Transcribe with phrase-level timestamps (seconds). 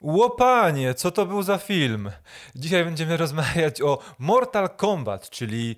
[0.00, 2.10] Łopanie, co to był za film?
[2.54, 5.76] Dzisiaj będziemy rozmawiać o Mortal Kombat, czyli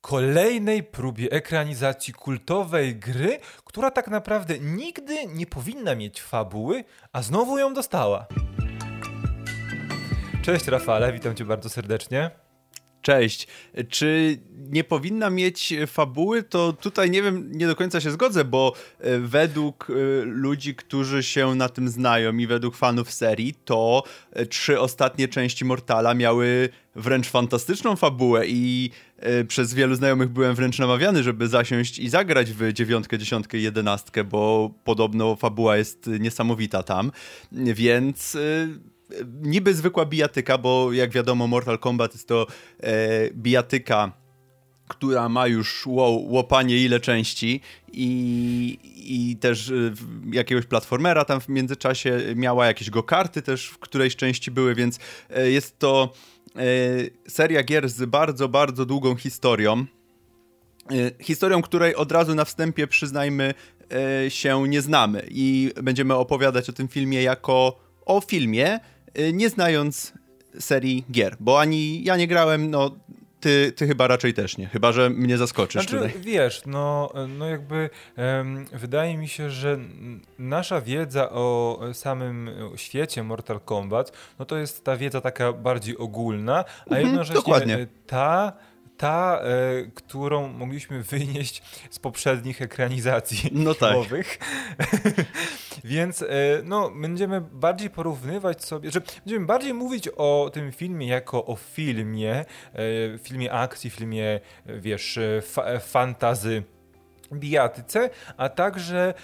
[0.00, 7.58] kolejnej próbie ekranizacji kultowej gry, która tak naprawdę nigdy nie powinna mieć fabuły, a znowu
[7.58, 8.26] ją dostała.
[10.42, 12.43] Cześć Rafale, witam cię bardzo serdecznie.
[13.04, 13.46] Cześć.
[13.88, 14.38] Czy
[14.70, 16.42] nie powinna mieć fabuły?
[16.42, 21.22] To tutaj nie wiem, nie do końca się zgodzę, bo e, według e, ludzi, którzy
[21.22, 26.68] się na tym znają i według fanów serii, to e, trzy ostatnie części Mortala miały
[26.94, 28.90] wręcz fantastyczną fabułę i
[29.48, 34.70] przez wielu znajomych byłem wręcz namawiany, żeby zasiąść i zagrać w dziewiątkę, dziesiątkę, jedenastkę, bo
[34.84, 37.12] podobno fabuła jest niesamowita tam,
[37.52, 38.36] więc
[39.42, 42.46] niby zwykła bijatyka, bo jak wiadomo Mortal Kombat jest to
[42.80, 44.24] e, bijatyka,
[44.88, 47.60] która ma już wow, łopanie ile części
[47.92, 49.74] i, i też e,
[50.32, 54.98] jakiegoś platformera tam w międzyczasie miała jakieś go-karty też w którejś części były, więc
[55.30, 56.12] e, jest to
[56.56, 56.60] e,
[57.28, 59.86] seria gier z bardzo, bardzo długą historią.
[61.20, 63.54] Historią, której od razu na wstępie przyznajmy
[64.28, 68.80] się nie znamy i będziemy opowiadać o tym filmie jako o filmie,
[69.32, 70.12] nie znając
[70.58, 72.90] serii gier, bo ani ja nie grałem, no
[73.44, 76.22] ty, ty chyba raczej też nie, chyba że mnie zaskoczysz znaczy, tutaj.
[76.22, 79.78] Wiesz, no, no jakby um, wydaje mi się, że
[80.38, 86.64] nasza wiedza o samym świecie Mortal Kombat, no to jest ta wiedza taka bardziej ogólna,
[86.78, 87.86] a mhm, jednocześnie dokładnie.
[88.06, 88.52] ta
[88.96, 93.92] ta, e, którą mogliśmy wynieść z poprzednich ekranizacji no tak.
[93.92, 94.38] nowych.
[95.84, 96.26] Więc e,
[96.64, 102.34] no, będziemy bardziej porównywać sobie, że będziemy bardziej mówić o tym filmie jako o filmie,
[102.34, 106.62] e, filmie akcji, filmie, wiesz, fa fantazy
[107.34, 109.14] bijatyce, a także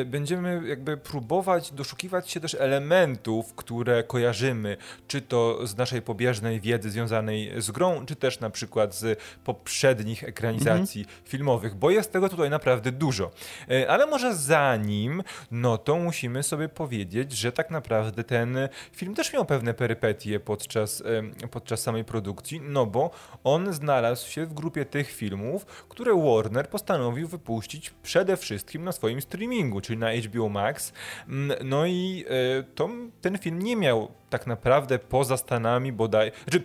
[0.00, 4.76] y, będziemy jakby próbować doszukiwać się też elementów, które kojarzymy,
[5.08, 10.24] czy to z naszej pobieżnej wiedzy związanej z grą, czy też na przykład z poprzednich
[10.24, 11.20] ekranizacji mhm.
[11.24, 13.30] filmowych, bo jest tego tutaj naprawdę dużo.
[13.70, 18.58] Y, ale może zanim, no to musimy sobie powiedzieć, że tak naprawdę ten
[18.92, 21.02] film też miał pewne perypetie podczas,
[21.50, 23.10] podczas samej produkcji, no bo
[23.44, 28.92] on znalazł się w grupie tych filmów, które Warner postanowił wypuścić puścić przede wszystkim na
[28.92, 30.92] swoim streamingu, czyli na HBO Max.
[31.28, 32.88] Mm, no i e, to,
[33.20, 36.62] ten film nie miał tak naprawdę poza Stanami bodaj, znaczy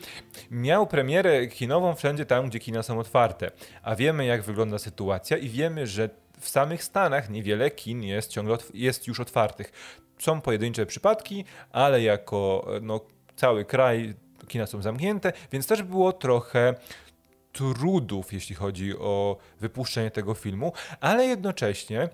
[0.52, 3.52] miał premierę kinową wszędzie tam, gdzie kina są otwarte,
[3.84, 8.58] a wiemy jak wygląda sytuacja i wiemy, że w samych Stanach niewiele kin jest ciągle
[8.74, 9.72] jest już otwartych.
[10.20, 13.02] Są pojedyncze przypadki, ale jako no,
[13.36, 14.14] cały kraj
[14.48, 16.76] kina są zamknięte, więc też było trochę
[17.52, 22.10] trudów, jeśli chodzi o wypuszczenie tego filmu, ale jednocześnie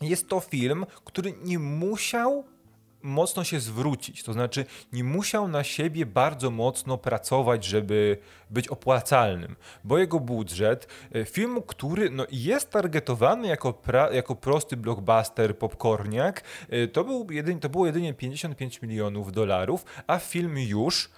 [0.00, 2.44] jest to film, który nie musiał
[3.06, 4.22] mocno się zwrócić.
[4.22, 8.18] To znaczy, nie musiał na siebie bardzo mocno pracować, żeby
[8.50, 14.76] być opłacalnym, bo jego budżet, e, filmu, który no, jest targetowany jako, pra, jako prosty
[14.76, 21.10] blockbuster, popcorniak, e, to, był jedynie, to było jedynie 55 milionów dolarów, a film już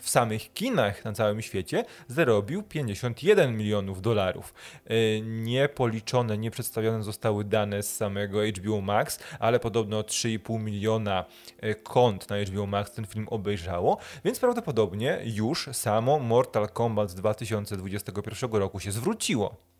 [0.00, 4.54] w samych kinach na całym świecie zarobił 51 milionów dolarów.
[4.86, 11.24] E, Niepoliczone, nie przedstawione zostały dane z samego HBO Max, ale podobno 3,5 miliona
[11.60, 17.14] e, kont na HBO Max ten film obejrzało, więc prawdopodobnie już samo Mortal Kombat z
[17.14, 19.70] 2021 roku się zwróciło.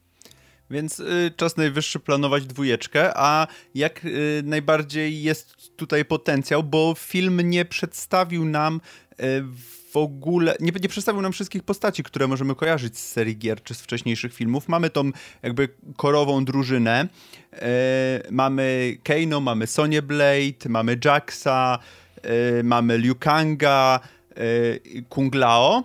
[0.71, 7.41] Więc y, czas najwyższy planować dwójeczkę, a jak y, najbardziej jest tutaj potencjał, bo film
[7.51, 8.81] nie przedstawił nam
[9.21, 9.45] y,
[9.93, 13.75] w ogóle nie, nie przedstawił nam wszystkich postaci, które możemy kojarzyć z serii gier czy
[13.75, 14.69] z wcześniejszych filmów.
[14.69, 15.11] Mamy tą
[15.43, 17.09] jakby korową drużynę.
[17.53, 21.79] E, mamy Keino, mamy Sonya Blade, mamy Jaxa,
[22.23, 24.01] e, mamy Liu Kanga,
[24.31, 25.83] e, Kung Lao.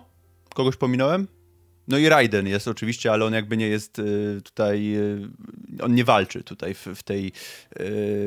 [0.54, 1.35] Kogoś pominąłem?
[1.88, 6.04] No i Raiden jest oczywiście, ale on jakby nie jest y, tutaj, y, on nie
[6.04, 7.32] walczy tutaj w, w, tej, y,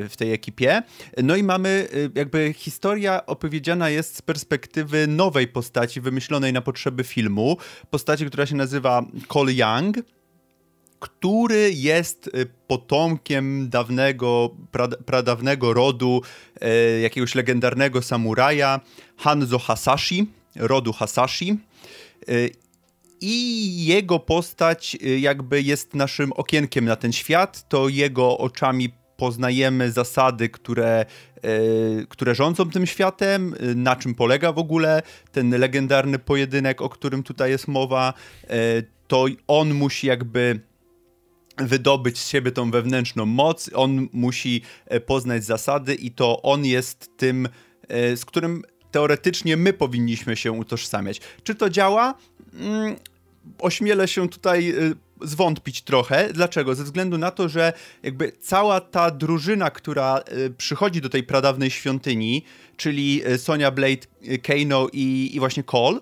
[0.09, 0.81] w tej ekipie.
[1.23, 7.57] No i mamy jakby historia opowiedziana jest z perspektywy nowej postaci wymyślonej na potrzeby filmu.
[7.89, 9.97] Postaci, która się nazywa Cole Young
[10.99, 12.29] który jest
[12.67, 14.55] potomkiem dawnego,
[15.05, 16.21] pradawnego rodu
[17.01, 18.79] jakiegoś legendarnego samuraja
[19.17, 21.57] Hanzo Hasashi, rodu Hasashi
[23.21, 29.91] i jego postać y, jakby jest naszym okienkiem na ten świat, to jego oczami poznajemy
[29.91, 31.05] zasady, które,
[31.43, 35.01] yy, które rządzą tym światem, yy, na czym polega w ogóle
[35.31, 38.13] ten legendarny pojedynek, o którym tutaj jest mowa,
[38.43, 38.55] yy,
[39.07, 40.59] to on musi jakby
[41.57, 44.61] wydobyć z siebie tą wewnętrzną moc, on musi
[45.05, 47.49] poznać zasady i to on jest tym,
[48.15, 51.21] z którym teoretycznie my powinniśmy się utożsamiać.
[51.43, 52.13] Czy to działa?
[52.53, 52.95] Mm,
[53.59, 56.33] ośmielę się tutaj y, zwątpić trochę.
[56.33, 56.75] Dlaczego?
[56.75, 61.69] Ze względu na to, że jakby cała ta drużyna, która y, przychodzi do tej pradawnej
[61.69, 62.43] świątyni,
[62.77, 64.07] czyli y, Sonia Blade,
[64.43, 65.99] Kano i, i właśnie Cole,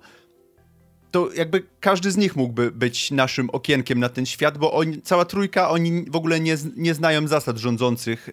[1.12, 5.26] to jakby każdy z nich mógłby być naszym okienkiem na ten świat, bo oni, cała
[5.26, 8.30] trójka, oni w ogóle nie, nie znają zasad rządzących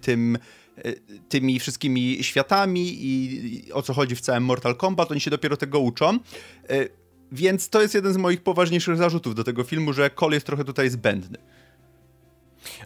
[0.00, 0.38] tym,
[1.28, 5.80] tymi wszystkimi światami i, o co chodzi w całym Mortal Kombat, oni się dopiero tego
[5.80, 6.18] uczą.
[6.70, 6.88] Y,
[7.32, 10.64] więc to jest jeden z moich poważniejszych zarzutów do tego filmu, że Cole jest trochę
[10.64, 11.38] tutaj zbędny.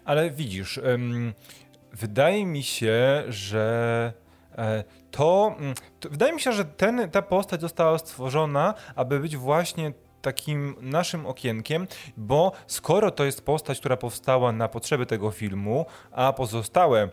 [0.05, 0.81] Ale widzisz,
[1.93, 4.13] wydaje mi się, że
[4.59, 9.37] e, to, mm, to, wydaje mi się, że ten, ta postać została stworzona, aby być
[9.37, 9.93] właśnie
[10.23, 11.87] takim naszym okienkiem,
[12.17, 17.09] bo skoro to jest postać, która powstała na potrzeby tego filmu, a pozostałe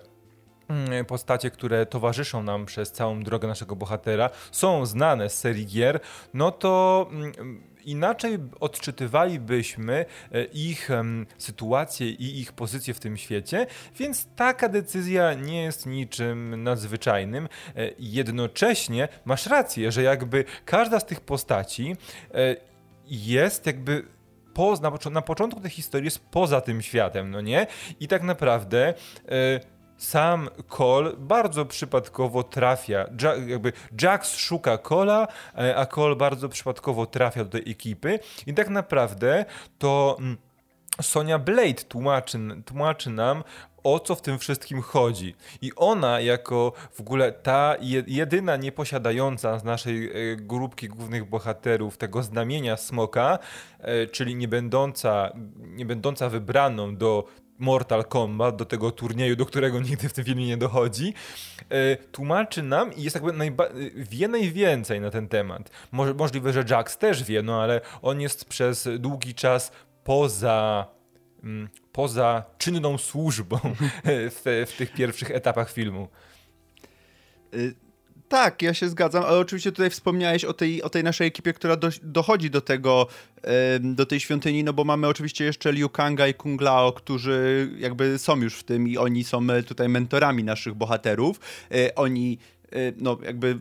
[1.07, 5.99] postacie, które towarzyszą nam przez całą drogę naszego bohatera, są znane z serii gier,
[6.33, 10.89] no to mm, inaczej odczytywalibyśmy e, ich
[11.37, 13.67] sytuację i ich pozycję w tym świecie,
[13.97, 17.45] więc taka decyzja nie jest niczym nadzwyczajnym.
[17.45, 21.95] E, jednocześnie masz rację, że jakby każda z tych postaci
[22.33, 22.55] e,
[23.07, 24.03] jest jakby
[25.11, 27.67] na początku tej historii jest poza tym światem, no nie?
[27.99, 28.93] I tak naprawdę
[29.99, 33.05] sam Cole bardzo przypadkowo trafia,
[33.47, 38.69] jakby Jax szuka Cola, e, a Cole bardzo przypadkowo trafia do tej ekipy i tak
[38.69, 39.45] naprawdę
[39.79, 40.37] to mm,
[41.01, 43.43] Sonia Blade tłumaczy, tłumaczy nam,
[43.83, 45.35] o co w tym wszystkim chodzi.
[45.61, 47.75] I ona, jako w ogóle ta
[48.07, 53.39] jedyna nieposiadająca z naszej e, grupki głównych bohaterów tego znamienia smoka,
[53.79, 57.23] e, czyli nie będąca, nie będąca wybraną do
[57.59, 61.13] Mortal Kombat, do tego turnieju, do którego nigdy w tym filmie nie dochodzi,
[61.69, 65.69] e, tłumaczy nam i jest jakby najba- wie najwięcej na ten temat.
[65.91, 69.71] Mo możliwe, że Jax też wie, no ale on jest przez długi czas
[70.03, 70.87] poza
[71.43, 73.59] mm, poza czynną służbą
[74.35, 76.07] w, w tych pierwszych etapach filmu.
[78.29, 81.75] Tak, ja się zgadzam, ale oczywiście tutaj wspomniałeś o tej, o tej naszej ekipie, która
[81.75, 83.07] do, dochodzi do tego,
[83.79, 88.19] do tej świątyni, no bo mamy oczywiście jeszcze Liu Kanga i Kung Lao, którzy jakby
[88.19, 91.39] są już w tym i oni są e, tutaj mentorami naszych bohaterów.
[91.71, 92.37] E, oni,
[92.71, 93.59] e, no jakby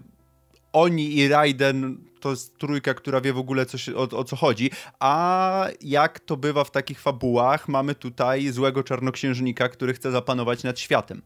[0.72, 4.70] oni i Raiden to jest trójka, która wie w ogóle coś, o, o, co chodzi.
[5.00, 10.80] A jak to bywa w takich fabułach, mamy tutaj złego czarnoksiężnika, który chce zapanować nad
[10.80, 11.22] światem.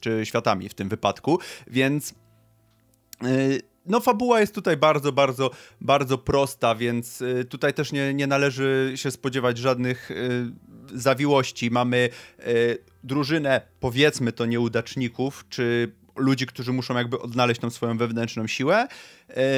[0.00, 1.38] Czy światami w tym wypadku.
[1.66, 2.14] Więc
[3.86, 8.92] no, fabuła jest tutaj bardzo, bardzo, bardzo prosta, więc y, tutaj też nie, nie należy
[8.94, 10.52] się spodziewać żadnych y,
[10.94, 11.70] zawiłości.
[11.70, 12.08] Mamy
[13.04, 18.88] drużynę, powiedzmy to, nieudaczników, czy ludzi, którzy muszą jakby odnaleźć tą swoją wewnętrzną siłę.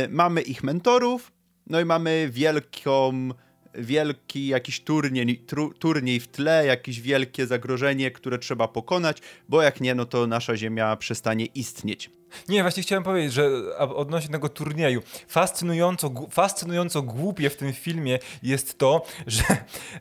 [0.09, 1.33] Mamy ich mentorów,
[1.67, 3.29] no i mamy wielką
[3.75, 5.45] wielki jakiś turniej,
[5.79, 9.19] turniej w tle, jakieś wielkie zagrożenie, które trzeba pokonać,
[9.49, 12.11] bo jak nie, no to nasza Ziemia przestanie istnieć.
[12.49, 18.79] Nie, właśnie chciałem powiedzieć, że odnośnie tego turnieju, fascynująco, fascynująco głupie w tym filmie jest
[18.79, 19.45] to, że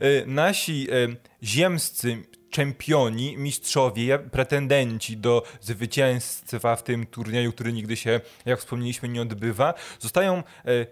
[0.02, 2.18] y, nasi y, ziemscy
[2.50, 9.74] czempioni, mistrzowie, pretendenci do zwycięstwa w tym turnieju, który nigdy się, jak wspomnieliśmy, nie odbywa,
[10.00, 10.88] zostają y,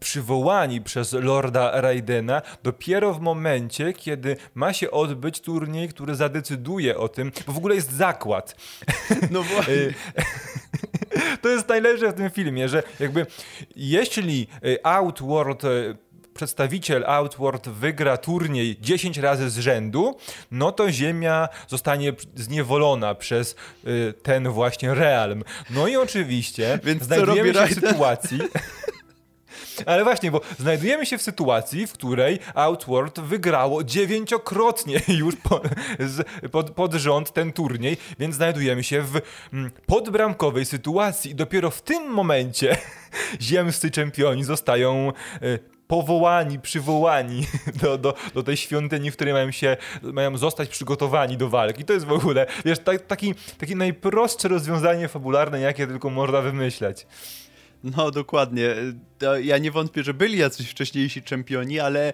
[0.00, 7.08] przywołani przez Lorda Raidena dopiero w momencie, kiedy ma się odbyć turniej, który zadecyduje o
[7.08, 8.56] tym, bo w ogóle jest zakład.
[9.30, 9.74] No właśnie.
[11.42, 13.26] to jest najlepsze w tym filmie, że jakby
[13.76, 15.96] jeśli y, Outworld y,
[16.34, 20.16] przedstawiciel Outward wygra turniej 10 razy z rzędu,
[20.50, 23.56] no to Ziemia zostanie zniewolona przez
[23.86, 25.44] y, ten właśnie realm.
[25.70, 28.38] No i oczywiście Więc znajdujemy się w sytuacji...
[29.86, 35.60] Ale właśnie, bo znajdujemy się w sytuacji, w której Outworld wygrało dziewięciokrotnie już po,
[35.98, 39.20] z, pod, pod rząd ten turniej, więc znajdujemy się w
[39.52, 42.76] mm, podbramkowej sytuacji i dopiero w tym momencie
[43.40, 45.12] ziemscy czempioni zostają
[45.42, 45.58] y,
[45.90, 47.46] powołani, przywołani
[47.82, 51.84] do, do, do tej świątyni, w której mają się, mają zostać przygotowani do walki.
[51.84, 57.06] To jest w ogóle, wiesz, taki, taki najprostsze rozwiązanie fabularne, jakie tylko można wymyśleć.
[57.84, 58.74] No, dokładnie.
[59.42, 62.12] Ja nie wątpię, że byli jacyś wcześniejsi czempioni, ale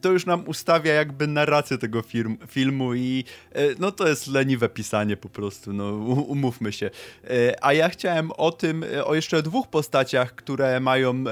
[0.00, 4.68] to już nam ustawia jakby narrację tego film, filmu i e, no to jest leniwe
[4.68, 5.92] pisanie po prostu, no
[6.28, 6.90] umówmy się.
[7.24, 11.24] E, a ja chciałem o tym, e, o jeszcze dwóch postaciach, które mają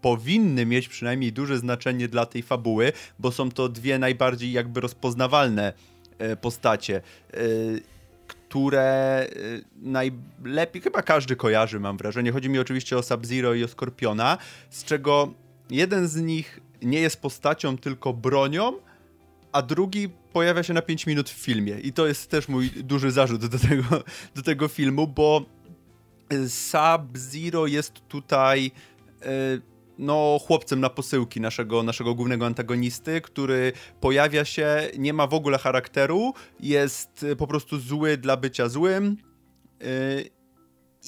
[0.00, 5.72] powinny mieć przynajmniej duże znaczenie dla tej fabuły, bo są to dwie najbardziej jakby rozpoznawalne
[6.40, 7.02] postacie
[8.54, 12.32] które y, najlepiej, chyba każdy kojarzy, mam wrażenie.
[12.32, 14.38] Chodzi mi oczywiście o Sub-Zero i o Skorpiona,
[14.70, 15.34] z czego
[15.70, 18.72] jeden z nich nie jest postacią, tylko bronią,
[19.52, 21.80] a drugi pojawia się na 5 minut w filmie.
[21.80, 23.84] I to jest też mój duży zarzut do tego,
[24.34, 25.44] do tego filmu, bo
[26.48, 28.70] Sub-Zero jest tutaj
[29.22, 35.34] y, no, chłopcem na posyłki naszego, naszego głównego antagonisty, który pojawia się, nie ma w
[35.34, 39.16] ogóle charakteru, jest y, po prostu zły dla bycia złym
[39.82, 40.30] y,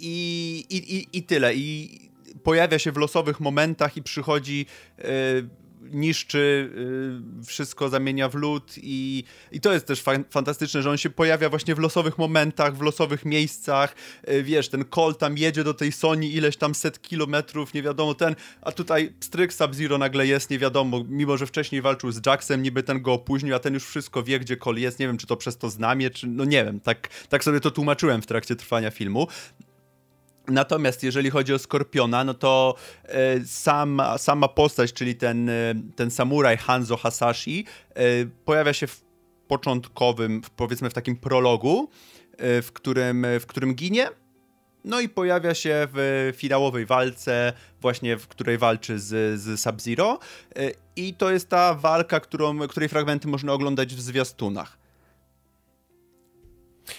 [0.00, 1.54] i, i, i, i tyle.
[1.54, 2.00] I
[2.42, 4.66] pojawia się w losowych momentach i przychodzi
[5.82, 6.70] niszczy
[7.40, 11.10] y, wszystko, zamienia w lód i, i to jest też fa fantastyczne, że on się
[11.10, 13.94] pojawia właśnie w losowych momentach, w losowych miejscach,
[14.28, 18.14] y, wiesz, ten Cole tam jedzie do tej Sony ileś tam set kilometrów, nie wiadomo
[18.14, 22.62] ten, a tutaj stryk Sub-Zero nagle jest, nie wiadomo, mimo że wcześniej walczył z Jacksem,
[22.62, 25.26] niby ten go opóźnił, a ten już wszystko wie, gdzie Cole jest, nie wiem, czy
[25.26, 28.56] to przez to znamie, czy, no nie wiem, tak, tak sobie to tłumaczyłem w trakcie
[28.56, 29.26] trwania filmu,
[30.48, 32.74] Natomiast jeżeli chodzi o Skorpiona, no to
[33.04, 35.52] e, sam, sama postać, czyli ten, e,
[35.96, 38.02] ten samuraj Hanzo Hasashi, e,
[38.44, 39.04] pojawia się w
[39.48, 41.90] początkowym, powiedzmy w takim prologu,
[42.38, 44.08] w którym, w którym ginie.
[44.84, 50.18] No i pojawia się w finałowej walce, właśnie w której walczy z, z Sub-Zero.
[50.96, 54.78] I to jest ta walka, którą, której fragmenty można oglądać w zwiastunach.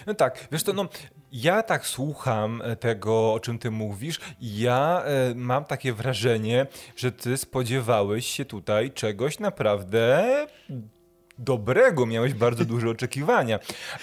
[0.06, 0.88] No tak, wiesz to, no,
[1.32, 6.66] ja tak słucham e, tego, o czym ty mówisz i ja e, mam takie wrażenie,
[6.96, 10.24] że ty spodziewałeś się tutaj czegoś naprawdę
[11.38, 13.58] dobrego, miałeś bardzo duże oczekiwania.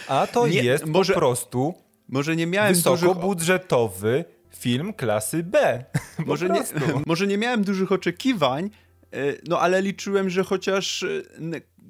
[0.08, 1.74] A to nie, jest może, po prostu
[2.10, 4.60] może nie miałem wysokobudżetowy dużych...
[4.62, 5.84] film klasy B.
[6.26, 6.64] Może nie,
[7.06, 8.70] może nie miałem dużych oczekiwań,
[9.14, 9.18] e,
[9.48, 11.06] no ale liczyłem, że chociaż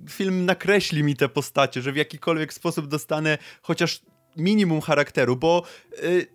[0.10, 4.02] film nakreśli mi te postacie, że w jakikolwiek sposób dostanę chociaż
[4.38, 5.64] minimum charakteru, bo
[6.04, 6.26] yy,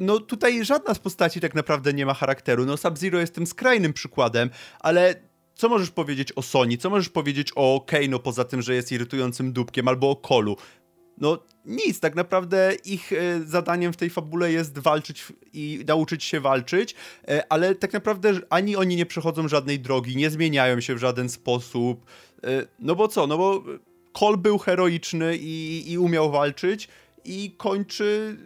[0.00, 2.66] no tutaj żadna z postaci tak naprawdę nie ma charakteru.
[2.66, 4.50] No Sub-Zero jest tym skrajnym przykładem,
[4.80, 5.14] ale
[5.54, 6.76] co możesz powiedzieć o Sony?
[6.76, 10.56] Co możesz powiedzieć o Kano poza tym, że jest irytującym dupkiem albo o Kolu?
[11.20, 16.40] No nic, tak naprawdę ich e, zadaniem w tej fabule jest walczyć i nauczyć się
[16.40, 16.94] walczyć,
[17.28, 21.28] e, ale tak naprawdę ani oni nie przechodzą żadnej drogi, nie zmieniają się w żaden
[21.28, 22.06] sposób.
[22.44, 23.26] E, no bo co?
[23.26, 23.64] No bo
[24.12, 26.88] Kol był heroiczny i, i umiał walczyć
[27.28, 28.36] i kończy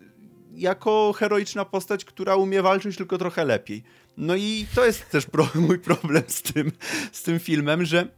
[0.54, 3.82] jako heroiczna postać, która umie walczyć tylko trochę lepiej.
[4.16, 6.72] No i to jest też pro, mój problem z tym,
[7.12, 8.08] z tym filmem, że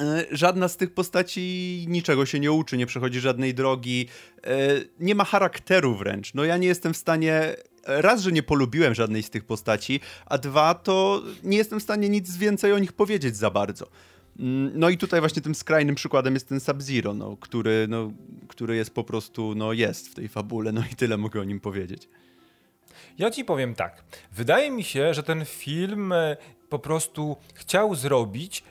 [0.00, 4.08] e, żadna z tych postaci niczego się nie uczy, nie przechodzi żadnej drogi,
[4.44, 4.56] e,
[5.00, 6.34] nie ma charakteru wręcz.
[6.34, 7.56] No ja nie jestem w stanie
[7.86, 12.08] raz, że nie polubiłem żadnej z tych postaci, a dwa, to nie jestem w stanie
[12.08, 13.86] nic więcej o nich powiedzieć za bardzo.
[14.38, 18.12] Mm, no i tutaj właśnie tym skrajnym przykładem jest ten Sub-Zero, no, który, no,
[18.48, 21.60] który jest po prostu, no jest w tej fabule, no i tyle mogę o nim
[21.60, 22.08] powiedzieć.
[23.18, 24.04] Ja ci powiem tak.
[24.32, 26.36] Wydaje mi się, że ten film e,
[26.68, 28.64] po prostu chciał zrobić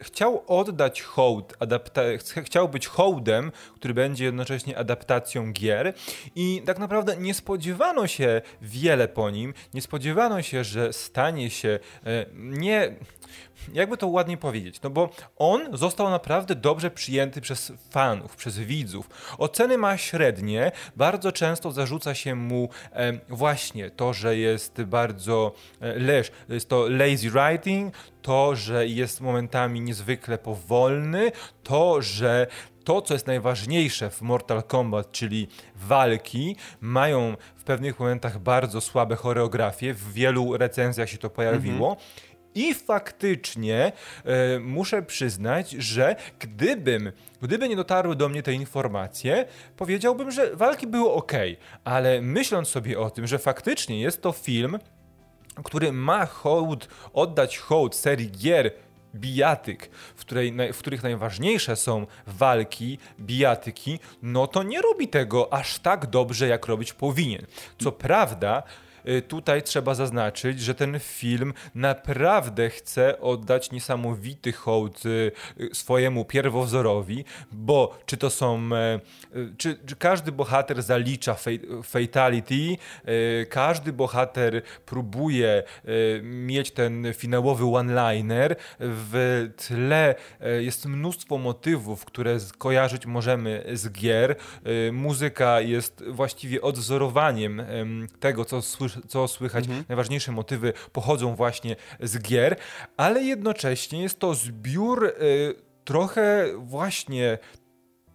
[0.00, 5.94] chciał oddać hołd, adapta- chciał być hołdem, który będzie jednocześnie adaptacją gier
[6.36, 11.78] i tak naprawdę nie spodziewano się wiele po nim, nie spodziewano się, że stanie się
[12.06, 12.94] e, nie
[13.72, 19.10] jakby to ładnie powiedzieć, no bo on został naprawdę dobrze przyjęty przez fanów, przez widzów.
[19.38, 25.98] Oceny ma średnie, bardzo często zarzuca się mu e, właśnie to, że jest bardzo e,
[25.98, 32.46] leż, jest to lazy writing, to, że jest momentami niezwykle powolny, to, że
[32.88, 39.16] to, co jest najważniejsze w Mortal Kombat, czyli walki, mają w pewnych momentach bardzo słabe
[39.16, 39.94] choreografie.
[39.94, 41.88] W wielu recenzjach się to pojawiło.
[41.90, 42.08] Mhm.
[42.54, 43.92] I faktycznie
[44.24, 47.12] e, muszę przyznać, że gdybym,
[47.42, 51.32] gdyby nie dotarły do mnie te informacje, powiedziałbym, że walki były ok,
[51.84, 54.78] ale myśląc sobie o tym, że faktycznie jest to film,
[55.64, 58.70] który ma hołd, oddać hołd serii gier
[59.14, 65.78] bijatyk, w, której, w których najważniejsze są walki, bijatyki, no to nie robi tego aż
[65.78, 67.46] tak dobrze, jak robić powinien.
[67.78, 68.62] Co prawda,
[69.28, 75.32] tutaj trzeba zaznaczyć, że ten film naprawdę chce oddać niesamowity hołd y,
[75.72, 79.00] swojemu pierwowzorowi, bo czy to są, e,
[79.36, 81.36] y, czy, czy każdy bohater zalicza
[81.82, 85.62] fatality, e, każdy bohater próbuje e,
[86.22, 90.14] mieć ten finałowy one-liner, w tle
[90.60, 94.36] jest mnóstwo motywów, które kojarzyć możemy z gier,
[94.92, 97.62] muzyka jest właściwie odwzorowaniem
[98.20, 99.84] tego, co słyszy co słychać, mhm.
[99.88, 102.56] najważniejsze motywy pochodzą właśnie z gier,
[102.96, 105.54] ale jednocześnie jest to zbiór y,
[105.84, 107.38] trochę właśnie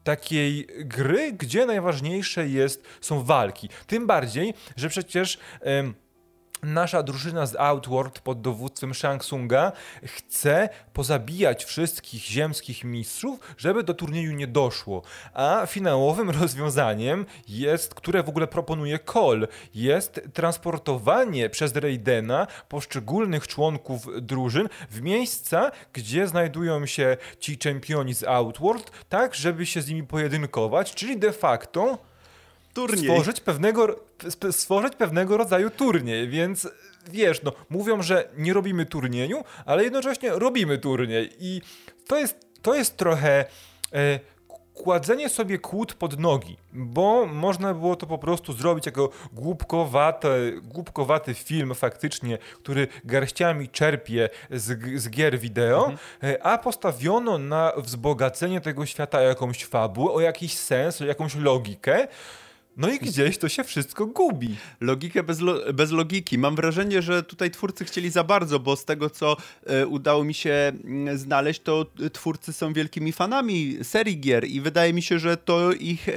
[0.03, 3.69] takiej gry, gdzie najważniejsze jest, są walki.
[3.87, 5.39] Tym bardziej, że przecież
[6.63, 9.71] nasza drużyna z Outward pod dowództwem Shang Tsunga
[10.03, 15.01] chce pozabijać wszystkich ziemskich mistrzów, żeby do turnieju nie doszło.
[15.33, 24.07] A finałowym rozwiązaniem jest, które w ogóle proponuje Cole, jest transportowanie przez Raidena poszczególnych członków
[24.21, 30.03] drużyn w miejsca, gdzie znajdują się ci czempioni z Outward, tak żeby się z nimi
[30.03, 32.12] pojedynkować, czyli de facto
[32.73, 33.03] turniej.
[33.03, 33.99] Stworzyć pewnego,
[34.51, 36.67] stworzyć pewnego rodzaju turniej, więc
[37.11, 41.61] wiesz, no, mówią, że nie robimy turnieju, ale jednocześnie robimy turniej i
[42.07, 43.45] to jest, to jest trochę
[43.93, 44.19] e,
[44.73, 51.33] kładzenie sobie kłód pod nogi, bo można było to po prostu zrobić jako głupkowaty, głupkowaty
[51.33, 55.97] film faktycznie, który garściami czerpie z, z gier wideo, mhm.
[56.23, 62.07] E, a postawiono na wzbogacenie tego świata jakąś fabułę, o jakiś sens, o jakąś logikę,
[62.77, 64.55] no i gdzieś to się wszystko gubi.
[64.81, 66.37] Logikę bez, lo bez logiki.
[66.37, 70.33] Mam wrażenie, że tutaj twórcy chcieli za bardzo, bo z tego, co e, udało mi
[70.33, 75.37] się mm, znaleźć, to twórcy są wielkimi fanami serii gier i wydaje mi się, że
[75.37, 76.13] to ich e,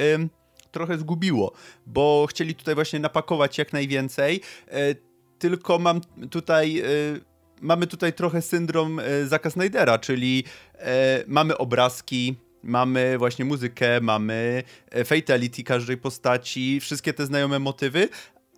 [0.71, 1.53] trochę zgubiło,
[1.87, 4.41] bo chcieli tutaj właśnie napakować jak najwięcej.
[4.69, 4.95] E,
[5.39, 6.85] tylko mam tutaj e,
[7.61, 10.45] mamy tutaj trochę syndrom e, Zaka Snydera, czyli
[10.75, 18.08] e, mamy obrazki, mamy właśnie muzykę, mamy e, fatality każdej postaci, wszystkie te znajome motywy,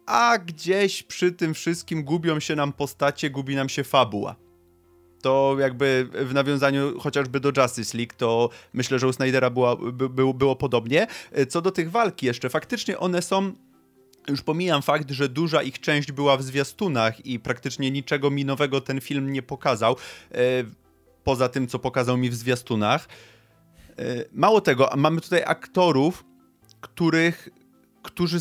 [0.07, 4.37] a gdzieś przy tym wszystkim gubią się nam postacie, gubi nam się fabuła.
[5.23, 9.51] To jakby w nawiązaniu chociażby do Justice League, to myślę, że u Snydera
[10.35, 11.07] było podobnie.
[11.33, 13.53] E, co do tych walki jeszcze, faktycznie one są
[14.29, 18.81] już pomijam fakt, że duża ich część była w zwiastunach i praktycznie niczego mi nowego
[18.81, 19.97] ten film nie pokazał,
[20.33, 20.37] e,
[21.25, 23.09] poza tym, co pokazał mi w zwiastunach.
[23.99, 26.25] E, mało tego, mamy tutaj aktorów,
[26.81, 27.49] których
[28.03, 28.39] którzy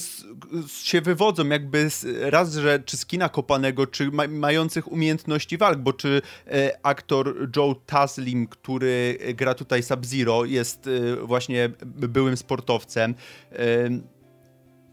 [0.68, 5.80] się wywodzą jakby z, raz, że czy z kina kopanego, czy ma, mających umiejętności walk,
[5.80, 13.16] bo czy e, aktor Joe Taslim, który gra tutaj Sub-Zero, jest e, właśnie byłym sportowcem.
[13.52, 13.90] E,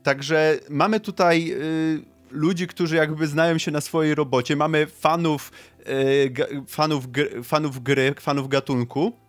[0.03, 1.57] także mamy tutaj e,
[2.31, 5.53] ludzi, którzy jakby znają się na swojej robocie, mamy fanów,
[5.87, 9.24] e, fanów, gry, fanów gry, fanów gatunku,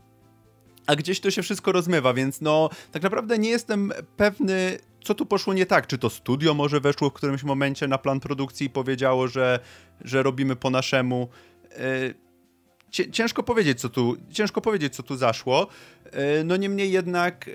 [0.88, 5.26] a gdzieś to się wszystko rozmywa, więc no tak naprawdę nie jestem pewny, co tu
[5.26, 5.88] poszło nie tak.
[5.88, 9.60] Czy to studio może weszło w którymś momencie na plan produkcji i powiedziało, że,
[10.02, 11.30] że robimy po naszemu.
[11.72, 15.68] E, ciężko powiedzieć, co tu, ciężko powiedzieć, co tu zaszło.
[16.04, 17.52] E, no niemniej jednak e,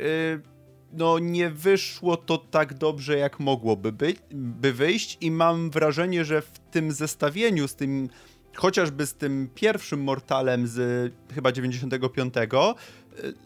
[0.92, 6.42] no nie wyszło to tak dobrze, jak mogłoby by, by wyjść i mam wrażenie, że
[6.42, 8.08] w tym zestawieniu z tym
[8.54, 12.34] chociażby z tym pierwszym Mortalem z chyba 95,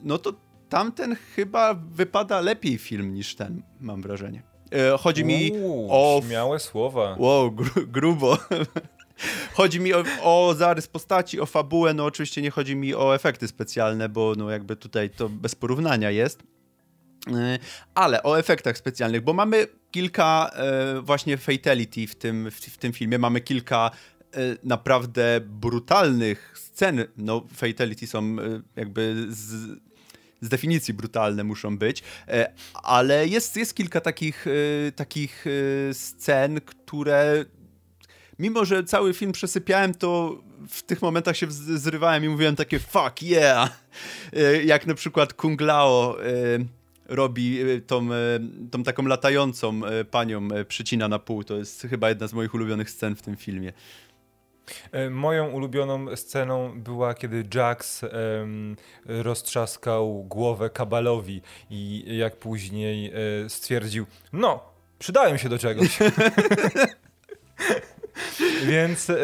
[0.02, 0.32] no to
[0.68, 4.42] tamten chyba wypada lepiej film niż ten, mam wrażenie.
[4.72, 6.22] E, chodzi mi Uuu, o.
[6.26, 7.16] Śmiałe słowa.
[7.18, 8.38] Wow, gru, grubo.
[9.56, 11.94] chodzi mi o, o zarys postaci, o fabułę.
[11.94, 16.10] No, oczywiście nie chodzi mi o efekty specjalne, bo no, jakby tutaj to bez porównania
[16.10, 16.42] jest.
[17.32, 17.58] E,
[17.94, 22.92] ale o efektach specjalnych, bo mamy kilka e, właśnie fatality w tym, w, w tym
[22.92, 23.18] filmie.
[23.18, 23.90] Mamy kilka
[24.62, 29.44] naprawdę brutalnych scen, no fatality są e, jakby z,
[30.40, 35.44] z definicji brutalne muszą być, e, ale jest, jest kilka takich, e, takich
[35.92, 37.44] scen, które
[38.38, 43.22] mimo, że cały film przesypiałem, to w tych momentach się zrywałem i mówiłem takie fuck
[43.22, 43.84] yeah,
[44.64, 46.16] jak na przykład Kung Lao
[47.08, 48.08] robi tą,
[48.70, 53.16] tą taką latającą panią, przycina na pół, to jest chyba jedna z moich ulubionych scen
[53.16, 53.72] w tym filmie.
[54.92, 58.04] E, moją ulubioną sceną była, kiedy Jax
[59.06, 63.12] roztrzaskał głowę Kabalowi i jak później
[63.44, 64.64] e, stwierdził, no,
[64.98, 65.98] przydałem się do czegoś.
[68.64, 69.16] więc, e,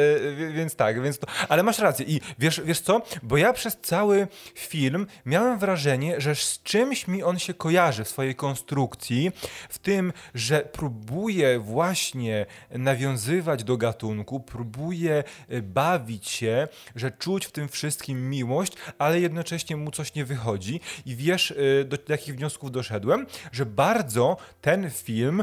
[0.52, 2.06] więc tak, więc to, ale masz rację.
[2.06, 7.22] I wiesz, wiesz co, bo ja przez cały film miałem wrażenie, że z czymś mi
[7.22, 9.32] on się kojarzy w swojej konstrukcji,
[9.68, 17.52] w tym, że próbuje właśnie nawiązywać do gatunku, próbuje e, bawić się, że czuć w
[17.52, 20.80] tym wszystkim miłość, ale jednocześnie mu coś nie wychodzi.
[21.06, 21.50] I wiesz,
[21.80, 25.42] e, do jakich wniosków doszedłem, że bardzo ten film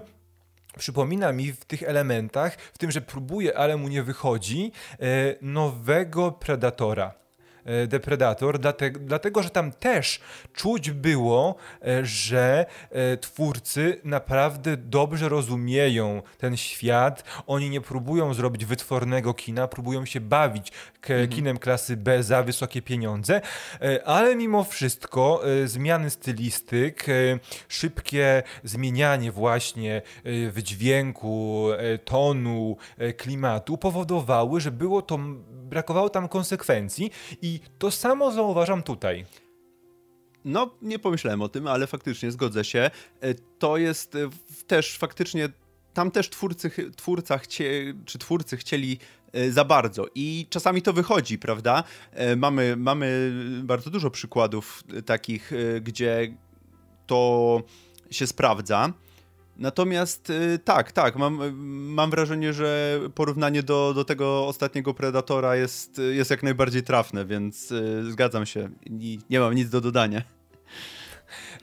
[0.77, 6.31] przypomina mi w tych elementach, w tym, że próbuje, ale mu nie wychodzi, e, nowego
[6.31, 7.26] Predatora.
[7.67, 10.19] E, Depredator, dlatego, dlatego że tam też
[10.53, 17.23] czuć było, e, że e, twórcy naprawdę dobrze rozumieją ten świat.
[17.47, 21.29] Oni nie próbują zrobić wytwornego kina, próbują się bawić mhm.
[21.29, 23.41] kinem klasy B za wysokie pieniądze,
[24.05, 27.05] ale mimo wszystko zmiany stylistyk,
[27.67, 30.01] szybkie zmienianie właśnie
[30.51, 31.67] wydźwięku,
[32.05, 32.77] tonu,
[33.17, 35.19] klimatu powodowały, że było to,
[35.67, 39.25] brakowało tam konsekwencji i to samo zauważam tutaj.
[40.45, 42.91] No, nie pomyślałem o tym, ale faktycznie zgodzę się.
[43.21, 44.29] E, to jest e,
[44.67, 45.49] też faktycznie
[45.93, 48.99] tam też twórcy, twórca chcie, czy twórcy chcieli
[49.33, 51.83] e, za bardzo i czasami to wychodzi, prawda?
[52.37, 53.31] Mamy, mamy
[53.63, 56.37] bardzo dużo przykładów takich, gdzie
[57.07, 57.61] to
[58.11, 58.93] się sprawdza.
[59.59, 61.55] Natomiast y, tak, tak, mam,
[61.93, 67.71] mam wrażenie, że porównanie do, do tego ostatniego Predatora jest, jest jak najbardziej trafne, więc
[67.71, 70.21] y, zgadzam się i nie mam nic do dodania.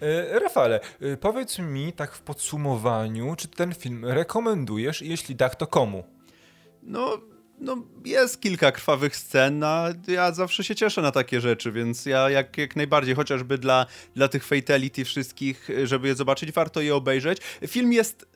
[0.03, 5.57] E, Rafale, y, powiedz mi tak w podsumowaniu, czy ten film rekomendujesz i jeśli tak,
[5.57, 6.05] to komu?
[6.83, 7.19] No,
[7.59, 12.31] no, jest kilka krwawych scen, a ja zawsze się cieszę na takie rzeczy, więc ja
[12.31, 17.39] jak, jak najbardziej, chociażby dla, dla tych fatality wszystkich, żeby je zobaczyć, warto je obejrzeć.
[17.67, 18.27] Film jest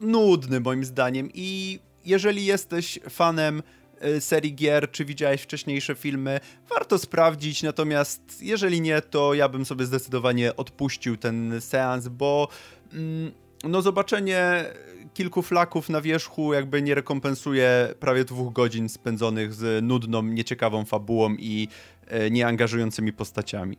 [0.00, 3.62] nudny moim zdaniem i jeżeli jesteś fanem
[4.04, 9.64] y, serii gier, czy widziałeś wcześniejsze filmy, warto sprawdzić, natomiast jeżeli nie, to ja bym
[9.64, 12.48] sobie zdecydowanie odpuścił ten seans, bo
[12.92, 13.32] mm,
[13.64, 14.64] no zobaczenie
[15.20, 21.34] kilku flaków na wierzchu jakby nie rekompensuje prawie dwóch godzin spędzonych z nudną, nieciekawą fabułą
[21.38, 21.68] i
[22.06, 23.78] e, nieangażującymi postaciami.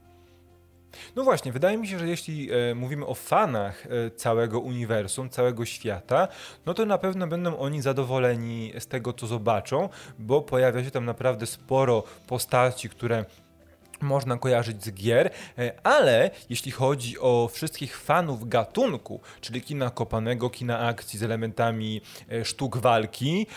[1.16, 5.66] No właśnie, wydaje mi się, że jeśli e, mówimy o fanach e, całego uniwersum, całego
[5.66, 6.28] świata,
[6.66, 11.06] no to na pewno będą oni zadowoleni z tego, co zobaczą, bo pojawia się tam
[11.06, 13.26] naprawdę sporo postaci, które
[14.02, 20.50] można kojarzyć z gier, e, ale jeśli chodzi o wszystkich fanów gatunku, czyli kina kopanego,
[20.50, 23.48] kina akcji z elementami e, sztuk walki,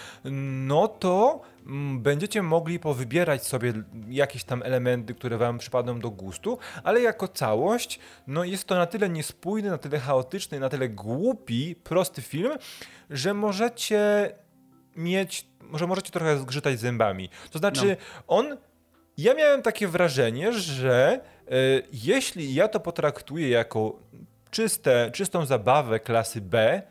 [0.67, 3.73] no to mm, będziecie mogli powybierać sobie
[4.09, 8.87] jakieś tam elementy, które wam przypadną do gustu, ale jako całość, no jest to na
[8.87, 12.53] tyle niespójny, na tyle chaotyczny, na tyle głupi, prosty film,
[13.11, 14.31] że możecie
[14.97, 17.29] mieć, może możecie trochę zgrzytać zębami.
[17.51, 18.23] To znaczy, no.
[18.27, 18.57] on
[19.19, 21.21] ja miałem takie wrażenie, że
[21.53, 23.99] y, jeśli ja to potraktuję jako
[24.51, 26.83] czyste, czystą zabawę klasy B,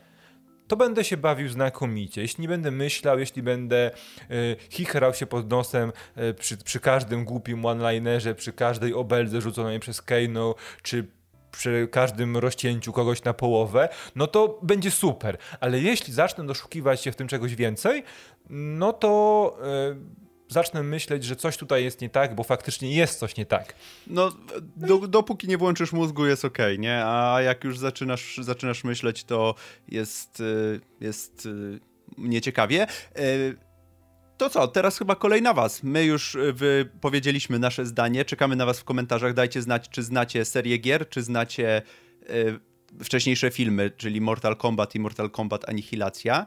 [0.67, 2.21] to będę się bawił znakomicie.
[2.21, 3.91] Jeśli nie będę myślał, jeśli będę
[4.31, 9.79] y, chichrał się pod nosem y, przy, przy każdym głupim one-linerze, przy każdej obeldze rzuconej
[9.79, 11.07] przez Kano, czy
[11.51, 15.37] przy każdym rozcięciu kogoś na połowę, no to będzie super.
[15.59, 18.03] Ale jeśli zacznę doszukiwać się w tym czegoś więcej,
[18.49, 19.57] no to
[20.53, 23.75] zacznę myśleć, że coś tutaj jest nie tak, bo faktycznie jest coś nie tak.
[24.07, 24.31] No,
[24.75, 27.05] do, dopóki nie włączysz mózgu, jest ok, nie?
[27.05, 29.55] A jak już zaczynasz, zaczynasz myśleć, to
[29.87, 31.79] jest, y, jest y,
[32.17, 32.87] nieciekawie.
[33.19, 33.57] Y,
[34.37, 35.83] to co, teraz chyba kolej na was.
[35.83, 36.37] My już
[37.01, 39.33] powiedzieliśmy nasze zdanie, czekamy na was w komentarzach.
[39.33, 41.81] Dajcie znać, czy znacie serię gier, czy znacie
[43.03, 46.45] wcześniejsze filmy, czyli Mortal Kombat i Mortal Kombat Anihilacja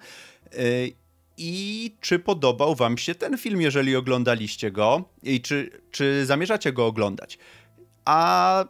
[1.37, 6.87] i czy podobał wam się ten film, jeżeli oglądaliście go i czy, czy zamierzacie go
[6.87, 7.39] oglądać.
[8.05, 8.65] A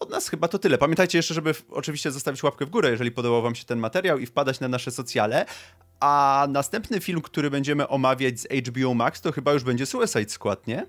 [0.00, 0.78] od nas chyba to tyle.
[0.78, 4.26] Pamiętajcie jeszcze, żeby oczywiście zostawić łapkę w górę, jeżeli podobał wam się ten materiał i
[4.26, 5.46] wpadać na nasze socjale.
[6.00, 10.66] A następny film, który będziemy omawiać z HBO Max, to chyba już będzie Suicide Squad,
[10.66, 10.86] nie?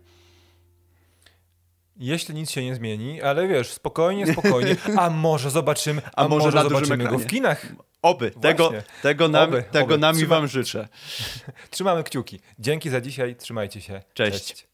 [1.98, 4.76] Jeśli nic się nie zmieni, ale wiesz, spokojnie, spokojnie.
[4.98, 7.66] A może zobaczymy, a, a może, może zobaczymy go w kinach.
[8.04, 9.98] Oby, tego, tego, nam, oby, tego oby.
[9.98, 10.36] nami Trzyma...
[10.36, 10.88] wam życzę.
[11.72, 12.40] Trzymamy kciuki.
[12.60, 14.02] Dzięki za dzisiaj, trzymajcie się.
[14.14, 14.48] Cześć.
[14.48, 14.73] Cześć.